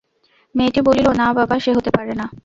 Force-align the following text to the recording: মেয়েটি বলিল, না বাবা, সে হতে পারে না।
মেয়েটি 0.55 0.79
বলিল, 0.87 1.07
না 1.21 1.27
বাবা, 1.33 1.55
সে 1.59 1.71
হতে 1.77 1.91
পারে 1.97 2.13
না। 2.13 2.25